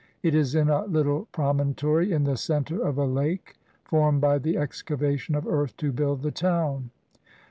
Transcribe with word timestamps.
It 0.23 0.33
is 0.33 0.55
in 0.55 0.67
a 0.67 0.85
little 0.85 1.27
pro 1.31 1.53
montory 1.53 2.09
in 2.11 2.23
the 2.23 2.35
centre 2.35 2.81
of 2.81 2.97
a 2.97 3.05
lake 3.05 3.57
formed 3.83 4.19
by 4.19 4.39
the 4.39 4.57
excavation 4.57 5.35
of 5.35 5.45
earth 5.45 5.77
to 5.77 5.91
build 5.91 6.23
the 6.23 6.31
town. 6.31 6.89